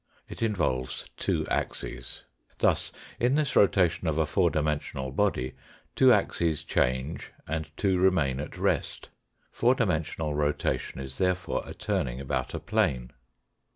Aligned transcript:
It 0.27 0.41
involves 0.41 1.05
two 1.15 1.47
axes. 1.47 2.23
Thus, 2.57 2.91
in 3.19 3.35
this 3.35 3.55
rotation 3.55 4.07
of 4.07 4.17
a 4.17 4.25
four 4.25 4.49
dimensional 4.49 5.11
body, 5.11 5.53
two 5.95 6.11
axes 6.11 6.63
change 6.63 7.31
and 7.47 7.69
two 7.77 7.99
remain 7.99 8.39
at 8.39 8.57
rest. 8.57 9.09
Four 9.51 9.75
dimensional 9.75 10.33
rotation 10.33 10.99
is 10.99 11.19
therefore 11.19 11.61
a 11.67 11.75
turning 11.75 12.19
about 12.19 12.55
a 12.55 12.59
plane. 12.59 13.11